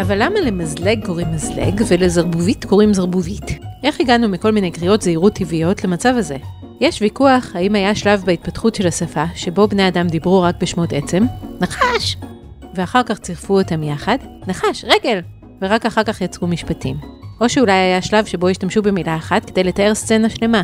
אבל 0.00 0.22
למה 0.22 0.40
למזלג 0.40 1.06
קוראים 1.06 1.32
מזלג 1.34 1.82
ולזרבובית 1.88 2.64
קוראים 2.64 2.94
זרבובית? 2.94 3.58
איך 3.84 4.00
הגענו 4.00 4.28
מכל 4.28 4.52
מיני 4.52 4.70
קריאות 4.70 5.02
זהירות 5.02 5.32
טבעיות 5.34 5.84
למצב 5.84 6.14
הזה? 6.16 6.36
יש 6.80 7.02
ויכוח 7.02 7.50
האם 7.54 7.74
היה 7.74 7.94
שלב 7.94 8.22
בהתפתחות 8.24 8.74
של 8.74 8.86
השפה 8.86 9.24
שבו 9.34 9.68
בני 9.68 9.88
אדם 9.88 10.08
דיברו 10.08 10.42
רק 10.42 10.54
בשמות 10.60 10.92
עצם, 10.92 11.24
נחש, 11.60 12.16
ואחר 12.74 13.02
כך 13.02 13.18
צירפו 13.18 13.58
אותם 13.58 13.82
יחד, 13.82 14.18
נחש, 14.46 14.84
רגל, 14.84 15.20
ורק 15.62 15.86
אחר 15.86 16.04
כך 16.04 16.20
יצרו 16.20 16.46
משפטים. 16.46 16.96
או 17.40 17.48
שאולי 17.48 17.72
היה 17.72 18.02
שלב 18.02 18.24
שבו 18.24 18.48
השתמשו 18.48 18.82
במילה 18.82 19.16
אחת 19.16 19.50
כדי 19.50 19.64
לתאר 19.64 19.94
סצנה 19.94 20.28
שלמה. 20.28 20.62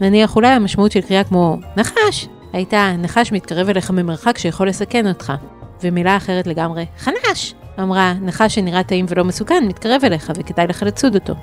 נניח 0.00 0.36
אולי 0.36 0.48
המשמעות 0.48 0.92
של 0.92 1.00
קריאה 1.00 1.24
כמו 1.24 1.56
נחש, 1.76 2.28
הייתה 2.52 2.92
נחש 2.98 3.32
מתקרב 3.32 3.68
אליך 3.68 3.90
ממרחק 3.90 4.38
שיכול 4.38 4.68
לסכן 4.68 5.08
אותך. 5.08 5.32
ומילה 5.82 6.16
אחרת 6.16 6.46
לגמרי, 6.46 6.86
חנש, 6.98 7.54
אמרה 7.80 8.14
נחש 8.20 8.54
שנראה 8.54 8.82
טעים 8.82 9.06
ולא 9.08 9.24
מסוכן 9.24 9.64
מתקרב 9.68 10.00
אליך 10.04 10.32
וכדאי 10.36 10.66
לך 10.66 10.82
לצוד 10.82 11.14
אותו. 11.14 11.34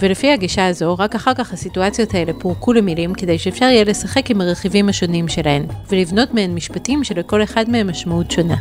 ולפי 0.00 0.32
הגישה 0.32 0.66
הזו, 0.66 0.96
רק 0.98 1.14
אחר 1.14 1.34
כך 1.34 1.52
הסיטואציות 1.52 2.14
האלה 2.14 2.32
פורקו 2.32 2.72
למילים 2.72 3.14
כדי 3.14 3.38
שאפשר 3.38 3.64
יהיה 3.64 3.84
לשחק 3.84 4.30
עם 4.30 4.40
הרכיבים 4.40 4.88
השונים 4.88 5.28
שלהן, 5.28 5.66
ולבנות 5.88 6.34
מהן 6.34 6.54
משפטים 6.54 7.04
שלכל 7.04 7.42
אחד 7.42 7.70
מהם 7.70 7.90
משמעות 7.90 8.30
שונה. 8.30 8.56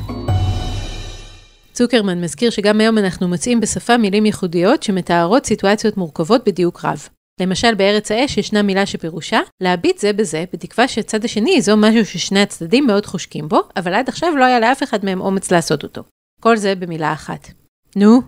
צוקרמן 1.80 2.22
מזכיר 2.22 2.50
שגם 2.50 2.80
היום 2.82 2.98
אנחנו 2.98 3.28
מוצאים 3.28 3.60
בשפה 3.60 3.98
מילים 3.98 4.26
ייחודיות 4.26 4.84
שמתארות 4.84 5.46
סיטואציות 5.46 5.98
מורכבות 5.98 6.48
בדיוק 6.48 6.86
רב. 6.86 7.08
למשל 7.42 7.76
בארץ 7.76 8.12
האש 8.12 8.38
ישנה 8.38 8.62
מילה 8.62 8.86
שפירושה 8.86 9.40
להביט 9.62 9.98
זה 9.98 10.14
בזה, 10.14 10.46
בתקווה 10.54 10.88
שהצד 10.88 11.26
השני 11.26 11.52
ייזום 11.52 11.86
משהו 11.86 12.06
ששני 12.06 12.40
הצדדים 12.40 12.88
מאוד 12.88 13.06
חושקים 13.06 13.48
בו, 13.48 13.62
אבל 13.76 13.94
עד 13.94 14.10
עכשיו 14.10 14.36
לא 14.36 14.46
היה 14.46 14.60
לאף 14.60 14.84
אחד 14.84 15.06
מהם 15.06 15.22
אומץ 15.22 15.52
לעשות 15.52 15.84
אותו. 15.84 16.04
כל 16.42 16.58
זה 16.58 16.76
במילה 16.76 17.14
אחת. 17.14 17.48
נו? 17.96 18.22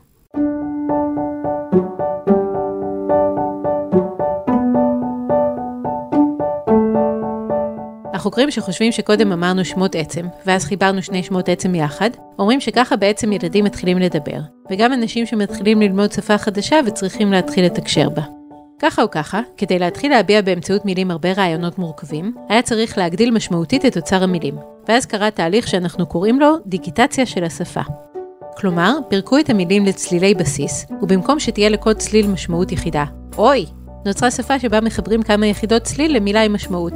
החוקרים 8.22 8.52
שחושבים 8.52 8.92
שקודם 8.92 9.32
אמרנו 9.32 9.66
שמות 9.66 9.96
עצם, 9.96 10.26
ואז 10.46 10.66
חיברנו 10.66 11.02
שני 11.02 11.24
שמות 11.24 11.50
עצם 11.50 11.76
יחד, 11.76 12.10
אומרים 12.40 12.60
שככה 12.60 12.96
בעצם 12.96 13.32
ילדים 13.32 13.66
מתחילים 13.66 13.98
לדבר, 13.98 14.40
וגם 14.72 14.94
אנשים 14.94 15.26
שמתחילים 15.26 15.82
ללמוד 15.82 16.12
שפה 16.12 16.38
חדשה 16.38 16.80
וצריכים 16.86 17.32
להתחיל 17.32 17.66
לתקשר 17.66 18.10
בה. 18.10 18.22
ככה 18.82 19.02
או 19.02 19.12
ככה, 19.12 19.42
כדי 19.58 19.80
להתחיל 19.80 20.12
להביע 20.12 20.42
באמצעות 20.42 20.86
מילים 20.86 21.12
הרבה 21.12 21.34
רעיונות 21.34 21.80
מורכבים, 21.80 22.34
היה 22.50 22.62
צריך 22.62 22.98
להגדיל 22.98 23.32
משמעותית 23.32 23.86
את 23.86 23.98
אוצר 23.98 24.24
המילים, 24.24 24.56
ואז 24.88 25.06
קרה 25.06 25.32
תהליך 25.32 25.68
שאנחנו 25.68 26.06
קוראים 26.06 26.40
לו 26.40 26.56
דיגיטציה 26.66 27.26
של 27.26 27.44
השפה. 27.44 27.82
כלומר, 28.58 28.98
פירקו 29.10 29.40
את 29.40 29.50
המילים 29.50 29.86
לצלילי 29.86 30.34
בסיס, 30.34 30.86
ובמקום 31.02 31.40
שתהיה 31.40 31.70
לכל 31.70 31.94
צליל 31.94 32.28
משמעות 32.28 32.72
יחידה, 32.72 33.04
אוי! 33.38 33.66
נוצרה 34.06 34.32
שפה 34.32 34.60
שבה 34.60 34.82
מחברים 34.82 35.24
כמה 35.24 35.48
יחידות 35.48 35.84
צליל 35.84 36.16
למילה 36.16 36.42
עם 36.44 36.54
משמעות. 36.54 36.94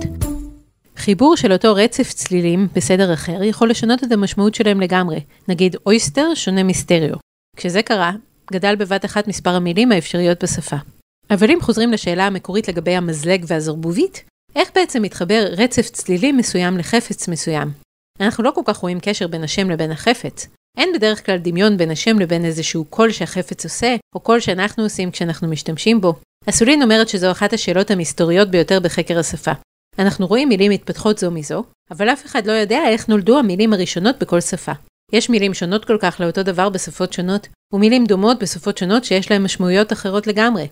חיבור 0.97 1.37
של 1.37 1.53
אותו 1.53 1.75
רצף 1.75 2.13
צלילים 2.13 2.67
בסדר 2.73 3.13
אחר 3.13 3.43
יכול 3.43 3.69
לשנות 3.69 4.03
את 4.03 4.11
המשמעות 4.11 4.55
שלהם 4.55 4.81
לגמרי, 4.81 5.19
נגיד 5.47 5.75
אויסטר 5.85 6.33
שונה 6.35 6.63
מסטריאו. 6.63 7.17
כשזה 7.57 7.81
קרה, 7.81 8.11
גדל 8.51 8.75
בבת 8.75 9.05
אחת 9.05 9.27
מספר 9.27 9.49
המילים 9.49 9.91
האפשריות 9.91 10.43
בשפה. 10.43 10.75
אבל 11.29 11.51
אם 11.51 11.61
חוזרים 11.61 11.91
לשאלה 11.91 12.27
המקורית 12.27 12.67
לגבי 12.67 12.95
המזלג 12.95 13.45
והזרבובית, 13.47 14.23
איך 14.55 14.69
בעצם 14.75 15.01
מתחבר 15.01 15.47
רצף 15.57 15.89
צלילים 15.89 16.37
מסוים 16.37 16.77
לחפץ 16.77 17.27
מסוים? 17.27 17.71
אנחנו 18.19 18.43
לא 18.43 18.51
כל 18.55 18.61
כך 18.65 18.77
רואים 18.77 18.99
קשר 18.99 19.27
בין 19.27 19.43
השם 19.43 19.69
לבין 19.69 19.91
החפץ. 19.91 20.47
אין 20.77 20.89
בדרך 20.95 21.25
כלל 21.25 21.37
דמיון 21.37 21.77
בין 21.77 21.91
השם 21.91 22.19
לבין 22.19 22.45
איזשהו 22.45 22.85
קול 22.85 23.11
שהחפץ 23.11 23.63
עושה, 23.63 23.95
או 24.15 24.19
קול 24.19 24.39
שאנחנו 24.39 24.83
עושים 24.83 25.11
כשאנחנו 25.11 25.47
משתמשים 25.47 26.01
בו. 26.01 26.13
אסולין 26.49 26.83
אומרת 26.83 27.09
שזו 27.09 27.31
אחת 27.31 27.53
השאלות 27.53 27.91
המסתוריות 27.91 28.49
ביותר 28.49 28.79
בחקר 28.79 29.19
השפה. 29.19 29.51
אנחנו 29.99 30.27
רואים 30.27 30.49
מילים 30.49 30.71
מתפתחות 30.71 31.17
זו 31.17 31.31
מזו, 31.31 31.63
אבל 31.91 32.09
אף 32.09 32.25
אחד 32.25 32.45
לא 32.45 32.51
יודע 32.51 32.79
איך 32.87 33.09
נולדו 33.09 33.39
המילים 33.39 33.73
הראשונות 33.73 34.15
בכל 34.19 34.41
שפה. 34.41 34.71
יש 35.13 35.29
מילים 35.29 35.53
שונות 35.53 35.85
כל 35.85 35.97
כך 35.99 36.19
לאותו 36.19 36.43
דבר 36.43 36.69
בשפות 36.69 37.13
שונות, 37.13 37.47
ומילים 37.73 38.05
דומות 38.05 38.39
בשפות 38.39 38.77
שונות 38.77 39.03
שיש 39.03 39.31
להן 39.31 39.43
משמעויות 39.43 39.93
אחרות 39.93 40.27
לגמרי. 40.27 40.67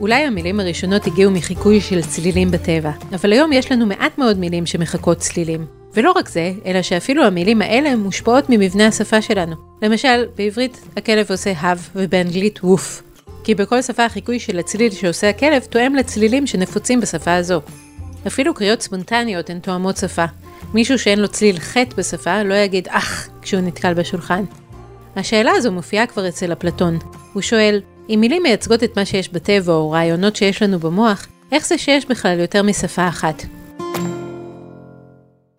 אולי 0.00 0.22
המילים 0.22 0.60
הראשונות 0.60 1.06
הגיעו 1.06 1.30
מחיקוי 1.30 1.80
של 1.80 2.02
צלילים 2.02 2.50
בטבע, 2.50 2.90
אבל 3.12 3.32
היום 3.32 3.52
יש 3.52 3.72
לנו 3.72 3.86
מעט 3.86 4.18
מאוד 4.18 4.38
מילים 4.38 4.66
שמחקות 4.66 5.18
צלילים. 5.18 5.66
ולא 5.94 6.12
רק 6.12 6.28
זה, 6.28 6.52
אלא 6.66 6.82
שאפילו 6.82 7.24
המילים 7.24 7.62
האלה 7.62 7.96
מושפעות 7.96 8.44
ממבנה 8.48 8.86
השפה 8.86 9.22
שלנו. 9.22 9.56
למשל, 9.82 10.24
בעברית 10.36 10.80
הכלב 10.96 11.30
עושה 11.30 11.52
have 11.52 11.78
ובאנגלית 11.94 12.64
ווף. 12.64 13.02
כי 13.44 13.54
בכל 13.54 13.82
שפה 13.82 14.04
החיקוי 14.04 14.40
של 14.40 14.58
הצליל 14.58 14.92
שעושה 14.92 15.28
הכלב 15.28 15.64
תואם 15.64 15.94
לצלילים 15.94 16.46
שנפוצים 16.46 17.00
בשפה 17.00 17.34
הזו. 17.34 17.60
אפילו 18.26 18.54
קריאות 18.54 18.82
ספונטניות 18.82 19.50
הן 19.50 19.58
תואמות 19.58 19.96
שפה. 19.96 20.24
מישהו 20.74 20.98
שאין 20.98 21.18
לו 21.18 21.28
צליל 21.28 21.58
חטא 21.58 21.96
בשפה 21.96 22.42
לא 22.42 22.54
יגיד 22.54 22.88
אח 22.90 23.28
כשהוא 23.42 23.60
נתקל 23.60 23.94
בשולחן. 23.94 24.44
השאלה 25.16 25.52
הזו 25.56 25.72
מופיעה 25.72 26.06
כבר 26.06 26.28
אצל 26.28 26.52
אפלטון. 26.52 26.98
הוא 27.32 27.42
שואל, 27.42 27.80
אם 28.08 28.18
מילים 28.20 28.42
מייצגות 28.42 28.84
את 28.84 28.98
מה 28.98 29.04
שיש 29.04 29.32
בטבע 29.32 29.72
או 29.72 29.90
רעיונות 29.90 30.36
שיש 30.36 30.62
לנו 30.62 30.78
במוח, 30.78 31.26
איך 31.52 31.66
זה 31.66 31.78
שיש 31.78 32.06
בכלל 32.06 32.40
יותר 32.40 32.62
משפה 32.62 33.08
אחת? 33.08 33.42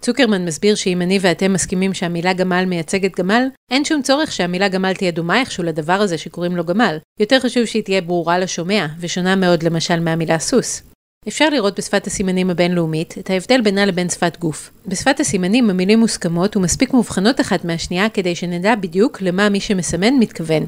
צוקרמן 0.10 0.46
מסביר 0.46 0.76
שאם 0.76 1.02
אני 1.02 1.20
ואתם 1.22 1.54
מסכימים 1.54 1.94
שהמילה 1.94 2.34
גמל 2.34 2.66
מייצגת 2.66 3.20
גמל, 3.20 3.48
אין 3.72 3.86
שום 3.86 4.02
צורך 4.02 4.32
שהמילה 4.32 4.68
גמל 4.68 4.94
תהיה 4.94 5.12
דומה 5.12 5.40
איכשהו 5.40 5.64
לדבר 5.64 5.94
הזה 5.94 6.18
שקוראים 6.18 6.56
לו 6.56 6.64
גמל. 6.64 6.98
יותר 7.20 7.40
חשוב 7.40 7.66
שהיא 7.66 7.84
תהיה 7.84 8.02
ברורה 8.02 8.40
לשומע, 8.40 8.86
ושונה 9.00 9.36
מאוד 9.36 9.64
למשל 9.64 10.00
מהמילה 10.00 10.40
סוס. 10.40 10.82
אפשר 11.28 11.50
לראות 11.50 11.80
בשפת 11.80 12.08
הסימנים 12.08 12.50
הבינלאומית 12.50 13.16
את 13.20 13.30
ההבדל 13.30 13.62
בינה 13.62 13.86
לבין 13.86 14.10
שפת 14.10 14.38
גוף. 14.40 14.72
בשפת 14.88 15.20
הסימנים 15.20 15.70
המילים 15.70 16.00
מוסכמות 16.00 16.58
ומספיק 16.58 16.94
מובחנות 16.94 17.42
אחת 17.42 17.66
מהשנייה 17.66 18.10
כדי 18.10 18.36
שנדע 18.36 18.76
בדיוק 18.76 19.22
למה 19.22 19.50
מי 19.50 19.60
שמסמן 19.60 20.14
מתכוון. 20.20 20.66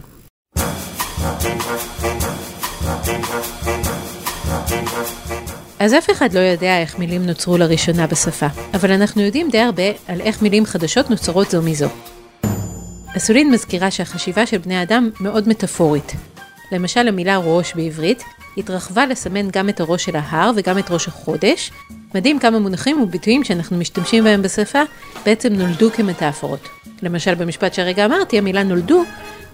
אז 5.81 5.93
אף 5.93 6.09
אחד 6.11 6.33
לא 6.33 6.39
יודע 6.39 6.81
איך 6.81 6.99
מילים 6.99 7.25
נוצרו 7.25 7.57
לראשונה 7.57 8.07
בשפה, 8.07 8.45
אבל 8.73 8.91
אנחנו 8.91 9.21
יודעים 9.21 9.49
די 9.49 9.59
הרבה 9.59 9.83
על 10.07 10.21
איך 10.21 10.41
מילים 10.41 10.65
חדשות 10.65 11.09
נוצרות 11.09 11.51
זו 11.51 11.61
מזו. 11.61 11.87
אסולין 13.17 13.51
מזכירה 13.51 13.91
שהחשיבה 13.91 14.45
של 14.45 14.57
בני 14.57 14.83
אדם 14.83 15.09
מאוד 15.19 15.49
מטאפורית. 15.49 16.11
למשל 16.71 17.07
המילה 17.07 17.37
ראש 17.37 17.73
בעברית 17.75 18.23
התרחבה 18.57 19.05
לסמן 19.05 19.49
גם 19.49 19.69
את 19.69 19.79
הראש 19.79 20.03
של 20.03 20.15
ההר 20.15 20.51
וגם 20.55 20.77
את 20.77 20.91
ראש 20.91 21.07
החודש. 21.07 21.71
מדהים 22.15 22.39
כמה 22.39 22.59
מונחים 22.59 23.01
וביטויים 23.01 23.43
שאנחנו 23.43 23.77
משתמשים 23.77 24.23
בהם 24.23 24.41
בשפה 24.41 24.81
בעצם 25.25 25.53
נולדו 25.53 25.91
כמטאפורות. 25.91 26.67
למשל 27.01 27.35
במשפט 27.35 27.73
שהרגע 27.73 28.05
אמרתי, 28.05 28.37
המילה 28.37 28.63
נולדו, 28.63 29.03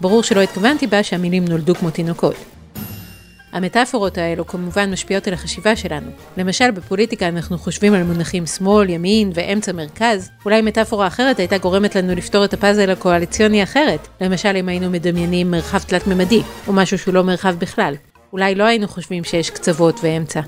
ברור 0.01 0.23
שלא 0.23 0.41
התכוונתי 0.41 0.87
בה 0.87 1.03
שהמילים 1.03 1.45
נולדו 1.45 1.75
כמו 1.75 1.89
תינוקות. 1.89 2.56
המטאפורות 3.51 4.17
האלו 4.17 4.47
כמובן 4.47 4.91
משפיעות 4.91 5.27
על 5.27 5.33
החשיבה 5.33 5.75
שלנו. 5.75 6.11
למשל, 6.37 6.71
בפוליטיקה 6.71 7.27
אנחנו 7.27 7.57
חושבים 7.57 7.93
על 7.93 8.03
מונחים 8.03 8.45
שמאל, 8.45 8.89
ימין 8.89 9.31
ואמצע 9.33 9.71
מרכז. 9.71 10.29
אולי 10.45 10.61
מטאפורה 10.61 11.07
אחרת 11.07 11.39
הייתה 11.39 11.57
גורמת 11.57 11.95
לנו 11.95 12.15
לפתור 12.15 12.45
את 12.45 12.53
הפאזל 12.53 12.89
הקואליציוני 12.89 13.63
אחרת. 13.63 14.07
למשל, 14.21 14.55
אם 14.55 14.69
היינו 14.69 14.89
מדמיינים 14.89 15.51
מרחב 15.51 15.79
תלת-ממדי, 15.79 16.41
או 16.67 16.73
משהו 16.73 16.97
שהוא 16.97 17.13
לא 17.13 17.23
מרחב 17.23 17.55
בכלל. 17.59 17.95
אולי 18.33 18.55
לא 18.55 18.63
היינו 18.63 18.87
חושבים 18.87 19.23
שיש 19.23 19.49
קצוות 19.49 19.99
ואמצע. 20.03 20.41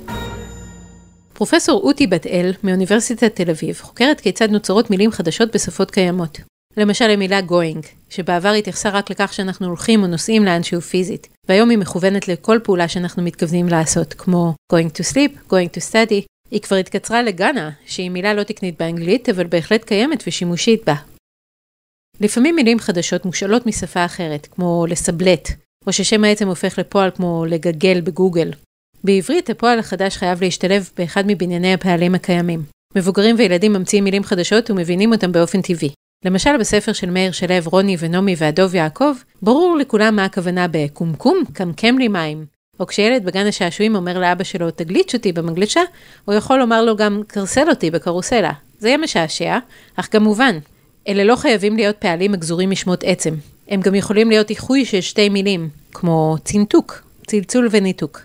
פרופסור 1.33 1.81
אותי 1.83 2.07
בת 2.07 2.27
אל 2.27 2.53
מאוניברסיטת 2.63 3.35
תל 3.35 3.49
אביב 3.49 3.79
חוקרת 3.81 4.21
כיצד 4.21 4.49
נוצרות 4.49 4.89
מילים 4.89 5.11
חדשות 5.11 5.55
בשפות 5.55 5.91
קיימות. 5.91 6.39
למשל 6.77 7.09
המילה 7.09 7.39
going, 7.39 7.85
שבעבר 8.09 8.49
התייחסה 8.49 8.89
רק 8.89 9.09
לכך 9.09 9.33
שאנחנו 9.33 9.67
הולכים 9.67 10.03
או 10.03 10.07
נוסעים 10.07 10.45
לאנשהו 10.45 10.81
פיזית, 10.81 11.27
והיום 11.49 11.69
היא 11.69 11.77
מכוונת 11.77 12.27
לכל 12.27 12.59
פעולה 12.63 12.87
שאנחנו 12.87 13.23
מתכוונים 13.23 13.67
לעשות, 13.67 14.13
כמו 14.13 14.53
going 14.73 14.89
to 14.97 15.13
sleep, 15.13 15.51
going 15.51 15.77
to 15.77 15.81
study. 15.91 16.25
היא 16.51 16.61
כבר 16.61 16.75
התקצרה 16.75 17.21
לגאנה, 17.21 17.69
שהיא 17.85 18.09
מילה 18.09 18.33
לא 18.33 18.43
תקנית 18.43 18.77
באנגלית, 18.79 19.29
אבל 19.29 19.47
בהחלט 19.47 19.83
קיימת 19.83 20.23
ושימושית 20.27 20.85
בה. 20.85 20.95
לפעמים 22.21 22.55
מילים 22.55 22.79
חדשות 22.79 23.25
מושאלות 23.25 23.65
משפה 23.65 24.05
אחרת, 24.05 24.47
כמו 24.51 24.85
לסבלט, 24.89 25.49
או 25.87 25.93
ששם 25.93 26.23
העצם 26.23 26.47
הופך 26.47 26.79
לפועל 26.79 27.11
כמו 27.11 27.45
לגגל 27.45 28.01
בגוגל. 28.01 28.51
בעברית 29.03 29.49
הפועל 29.49 29.79
החדש 29.79 30.17
חייב 30.17 30.43
להשתלב 30.43 30.89
באחד 30.97 31.23
מבנייני 31.27 31.73
הפעלים 31.73 32.15
הקיימים. 32.15 32.63
מבוגרים 32.95 33.35
וילדים 33.39 33.73
ממציאים 33.73 34.03
מילים 34.03 34.23
חדשות 34.23 34.69
ומבינים 34.69 35.13
אותם 35.13 35.31
באופן 35.31 35.61
טבעי. 35.61 35.89
למשל 36.25 36.57
בספר 36.57 36.93
של 36.93 37.09
מאיר 37.09 37.31
שלו, 37.31 37.55
רוני 37.65 37.95
ונעמי 37.99 38.35
והדוב 38.37 38.75
יעקב, 38.75 39.13
ברור 39.41 39.77
לכולם 39.77 40.15
מה 40.15 40.25
הכוונה 40.25 40.65
בקומקום, 40.71 41.43
קמקם 41.53 41.97
לי 41.97 42.07
מים. 42.07 42.45
או 42.79 42.87
כשילד 42.87 43.25
בגן 43.25 43.47
השעשועים 43.47 43.95
אומר 43.95 44.19
לאבא 44.19 44.43
שלו, 44.43 44.71
תגליץ' 44.71 45.13
אותי 45.13 45.31
במגלשה, 45.31 45.81
הוא 46.25 46.35
יכול 46.35 46.59
לומר 46.59 46.83
לו 46.83 46.95
גם, 46.95 47.21
קרסל 47.27 47.69
אותי 47.69 47.91
בקרוסלה. 47.91 48.51
זה 48.79 48.87
יהיה 48.87 48.97
משעשע, 48.97 49.57
אך 49.95 50.09
גם 50.13 50.23
מובן. 50.23 50.57
אלה 51.07 51.23
לא 51.23 51.35
חייבים 51.35 51.75
להיות 51.75 51.97
פעלים 51.97 52.33
הגזורים 52.33 52.69
משמות 52.69 53.03
עצם. 53.03 53.35
הם 53.67 53.81
גם 53.81 53.95
יכולים 53.95 54.29
להיות 54.29 54.49
איחוי 54.49 54.85
של 54.85 55.01
שתי 55.01 55.29
מילים, 55.29 55.69
כמו 55.93 56.35
צינתוק, 56.43 57.03
צלצול 57.27 57.67
וניתוק. 57.71 58.21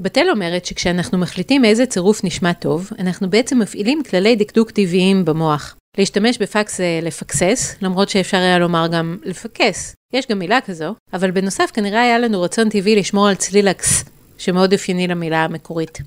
בתל 0.00 0.30
אומרת 0.30 0.64
שכשאנחנו 0.64 1.18
מחליטים 1.18 1.64
איזה 1.64 1.86
צירוף 1.86 2.24
נשמע 2.24 2.52
טוב, 2.52 2.90
אנחנו 2.98 3.30
בעצם 3.30 3.58
מפעילים 3.58 4.02
כללי 4.10 4.36
דקדוק 4.36 4.70
טבעיים 4.70 5.24
במוח. 5.24 5.76
להשתמש 5.98 6.38
בפקס 6.38 6.78
זה 6.78 7.00
לפקסס, 7.02 7.76
למרות 7.82 8.08
שאפשר 8.08 8.36
היה 8.36 8.58
לומר 8.58 8.86
גם 8.92 9.18
לפקס. 9.24 9.94
יש 10.12 10.26
גם 10.26 10.38
מילה 10.38 10.60
כזו, 10.60 10.94
אבל 11.12 11.30
בנוסף 11.30 11.70
כנראה 11.74 12.02
היה 12.02 12.18
לנו 12.18 12.42
רצון 12.42 12.68
טבעי 12.68 12.96
לשמור 12.96 13.28
על 13.28 13.34
צליל 13.34 13.68
הקס, 13.68 14.04
שמאוד 14.38 14.72
אופייני 14.72 15.06
למילה 15.06 15.44
המקורית. 15.44 15.98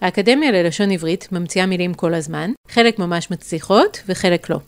האקדמיה 0.00 0.50
ללשון 0.50 0.90
עברית 0.90 1.32
ממציאה 1.32 1.66
מילים 1.66 1.94
כל 1.94 2.14
הזמן, 2.14 2.52
חלק 2.68 2.98
ממש 2.98 3.30
מצליחות 3.30 4.02
וחלק 4.06 4.50
לא. 4.50 4.58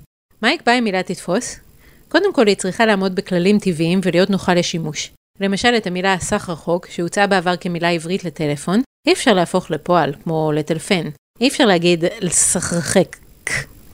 מה 0.42 0.52
יקבע 0.52 0.78
אם 0.78 0.84
מילה 0.84 1.02
תתפוס? 1.02 1.60
קודם 2.08 2.32
כל 2.32 2.46
היא 2.46 2.56
צריכה 2.56 2.86
לעמוד 2.86 3.14
בכללים 3.14 3.58
טבעיים 3.58 4.00
ולהיות 4.04 4.30
נוחה 4.30 4.54
לשימוש. 4.54 5.12
למשל 5.40 5.74
את 5.76 5.86
המילה 5.86 6.16
סך 6.20 6.50
רחוק, 6.50 6.86
שהוצאה 6.86 7.26
בעבר 7.26 7.56
כמילה 7.56 7.90
עברית 7.90 8.24
לטלפון, 8.24 8.82
אי 9.06 9.12
אפשר 9.12 9.34
להפוך 9.34 9.70
לפועל, 9.70 10.14
כמו 10.24 10.52
לטלפן. 10.52 11.08
אי 11.40 11.48
אפשר 11.48 11.66
להגיד 11.66 12.04
לסכרחק. 12.20 13.16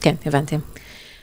כן, 0.00 0.14
הבנתם. 0.26 0.58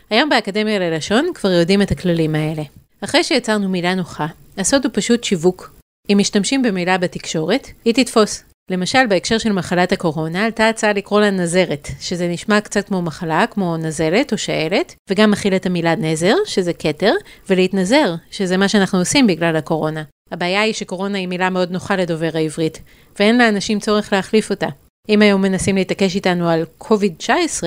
היום 0.10 0.30
באקדמיה 0.30 0.80
ללשון 0.80 1.32
כבר 1.34 1.52
יודעים 1.52 1.82
את 1.82 1.92
הכללים 1.92 2.36
האלה. 2.36 2.64
אחרי 3.02 3.24
שיצרנו 3.24 3.70
מילה 3.70 3.96
נוחה, 3.96 4.28
הסוד 4.58 4.86
הוא 4.86 4.92
פשוט 4.94 5.24
שיווק. 5.24 5.76
אם 6.12 6.18
משתמשים 6.18 6.62
במילה 6.62 6.98
בתקשורת, 6.98 7.68
היא 7.86 7.94
תתפוס. 7.94 8.44
למשל, 8.72 9.08
בהקשר 9.10 9.38
של 9.38 9.52
מחלת 9.52 9.92
הקורונה, 9.92 10.46
עלתה 10.46 10.70
הצעה 10.70 10.94
לקרוא 10.94 11.22
לה 11.22 11.30
נזרת, 11.30 11.88
שזה 12.00 12.28
נשמע 12.28 12.62
קצת 12.62 12.88
כמו 12.88 13.02
מחלה, 13.02 13.46
כמו 13.52 13.78
נזלת 13.78 14.34
או 14.34 14.38
שאלת, 14.38 14.96
וגם 15.10 15.32
מכיל 15.32 15.56
את 15.56 15.66
המילה 15.66 15.96
נזר, 15.96 16.36
שזה 16.46 16.74
כתר, 16.74 17.14
ולהתנזר, 17.50 18.16
שזה 18.32 18.58
מה 18.58 18.68
שאנחנו 18.68 19.00
עושים 19.00 19.28
בגלל 19.28 19.56
הקורונה. 19.56 20.04
הבעיה 20.32 20.62
היא 20.62 20.74
שקורונה 20.74 21.18
היא 21.18 21.28
מילה 21.28 21.50
מאוד 21.50 21.72
נוחה 21.72 21.96
לדובר 21.96 22.32
העברית, 22.34 22.80
ואין 23.20 23.38
לאנשים 23.38 23.80
צורך 23.80 24.14
להחליף 24.14 24.50
אותה. 24.50 24.68
אם 25.10 25.22
היום 25.22 25.42
מנסים 25.42 25.76
להתעקש 25.76 26.16
איתנו 26.16 26.50
על 26.50 26.64
COVID-19, 26.84 27.64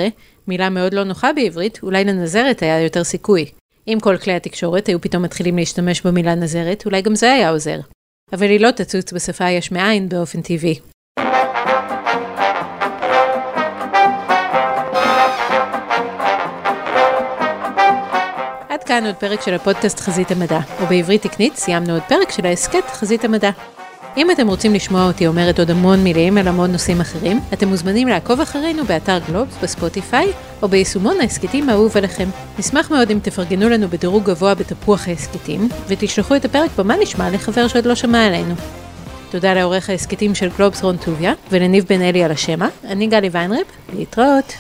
מילה 0.49 0.71
מאוד 0.71 0.95
לא 0.95 1.05
נוחה 1.05 1.33
בעברית, 1.33 1.79
אולי 1.83 2.05
לנזרת 2.05 2.63
היה 2.63 2.83
יותר 2.83 3.05
סיכוי. 3.05 3.45
אם 3.89 3.99
כל 4.01 4.17
כלי 4.17 4.33
התקשורת 4.33 4.87
היו 4.87 5.01
פתאום 5.01 5.23
מתחילים 5.23 5.57
להשתמש 5.57 6.01
במילה 6.01 6.35
נזרת, 6.35 6.87
אולי 6.87 7.03
גם 7.03 7.15
זה 7.15 7.33
היה 7.33 7.51
עוזר. 7.51 7.81
אבל 8.33 8.47
היא 8.47 8.61
לא 8.61 8.71
תצוץ 8.71 9.13
בשפה 9.13 9.51
יש 9.51 9.73
מאין 9.73 10.09
באופן 10.09 10.41
טבעי. 10.43 10.79
עד 18.69 18.85
כאן 18.87 19.07
עוד 19.07 19.15
פרק 19.15 19.41
של 19.41 19.55
הפודקאסט 19.55 20.01
חזית 20.01 20.31
המדע, 20.31 20.61
ובעברית 20.83 21.23
תקנית 21.23 21.57
סיימנו 21.57 21.93
עוד 21.93 22.03
פרק 22.09 22.31
של 22.31 22.47
ההסכת 22.47 22.85
חזית 22.91 23.25
המדע. 23.25 23.51
אם 24.17 24.31
אתם 24.31 24.49
רוצים 24.49 24.75
לשמוע 24.75 25.07
אותי 25.07 25.27
אומרת 25.27 25.59
עוד 25.59 25.71
המון 25.71 26.05
מילים 26.05 26.39
על 26.39 26.49
המון 26.49 26.73
נושאים 26.73 27.01
אחרים, 27.01 27.41
אתם 27.53 27.69
מוזמנים 27.69 28.09
לעקוב 28.09 28.41
אחרינו 28.41 28.85
באתר 28.85 29.19
גלובס, 29.29 29.55
בספוטיפיי, 29.63 30.33
או 30.63 30.69
ביישומון 30.69 31.21
ההסכתים 31.21 31.69
האהוב 31.69 31.97
עליכם. 31.97 32.29
נשמח 32.59 32.91
מאוד 32.91 33.11
אם 33.11 33.19
תפרגנו 33.23 33.69
לנו 33.69 33.89
בדירוג 33.89 34.25
גבוה 34.25 34.55
בתפוח 34.55 35.09
ההסכתים, 35.09 35.69
ותשלחו 35.89 36.37
את 36.37 36.45
הפרק 36.45 36.71
במה 36.79 36.97
נשמע 37.03 37.31
לחבר 37.31 37.69
שעוד 37.69 37.87
לא 37.87 37.95
שמע 37.95 38.27
עלינו. 38.27 38.55
תודה 39.31 39.55
לעורך 39.55 39.91
ההסכתים 39.91 40.35
של 40.35 40.49
גלובס 40.57 40.83
רון 40.83 40.97
טוביה, 40.97 41.33
ולניב 41.51 41.85
בן 41.89 42.01
אלי 42.01 42.25
על 42.25 42.31
השמע, 42.31 42.69
אני 42.85 43.07
גלי 43.07 43.29
ויינרפ, 43.33 43.67
להתראות. 43.93 44.53